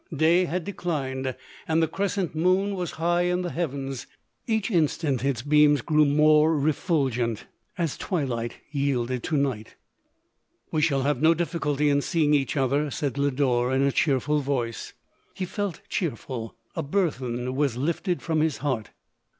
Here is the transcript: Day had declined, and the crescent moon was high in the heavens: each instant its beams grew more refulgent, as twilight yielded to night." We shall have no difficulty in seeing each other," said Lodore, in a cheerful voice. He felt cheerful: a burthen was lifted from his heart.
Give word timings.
Day 0.11 0.45
had 0.45 0.63
declined, 0.63 1.35
and 1.67 1.79
the 1.83 1.87
crescent 1.87 2.33
moon 2.33 2.73
was 2.73 2.93
high 2.93 3.21
in 3.21 3.43
the 3.43 3.51
heavens: 3.51 4.07
each 4.47 4.71
instant 4.71 5.23
its 5.23 5.43
beams 5.43 5.83
grew 5.83 6.05
more 6.05 6.57
refulgent, 6.57 7.45
as 7.77 7.99
twilight 7.99 8.55
yielded 8.71 9.21
to 9.21 9.37
night." 9.37 9.75
We 10.71 10.81
shall 10.81 11.03
have 11.03 11.21
no 11.21 11.35
difficulty 11.35 11.87
in 11.91 12.01
seeing 12.01 12.33
each 12.33 12.57
other," 12.57 12.89
said 12.89 13.19
Lodore, 13.19 13.71
in 13.71 13.83
a 13.83 13.91
cheerful 13.91 14.39
voice. 14.39 14.93
He 15.35 15.45
felt 15.45 15.81
cheerful: 15.87 16.55
a 16.75 16.81
burthen 16.81 17.55
was 17.55 17.77
lifted 17.77 18.23
from 18.23 18.39
his 18.39 18.57
heart. 18.57 18.89